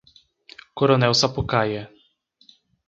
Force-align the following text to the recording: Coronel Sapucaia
Coronel 0.77 1.13
Sapucaia 1.13 1.83